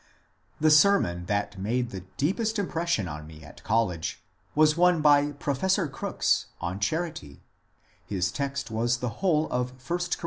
The 0.59 0.71
sermon 0.71 1.27
that 1.27 1.59
made 1.59 1.91
the 1.91 1.99
deepest 2.17 2.57
impression 2.57 3.07
on 3.07 3.27
me 3.27 3.43
at 3.43 3.63
col 3.63 3.85
lege 3.85 4.19
was 4.55 4.75
one 4.75 4.99
by 4.99 5.33
Professor 5.33 5.87
Crooks 5.87 6.47
on 6.59 6.79
Charity: 6.79 7.43
his 8.03 8.31
text 8.31 8.71
was 8.71 8.97
the 8.97 9.21
whole 9.21 9.47
of 9.51 9.69
1 9.87 9.99
Cor. 10.17 10.19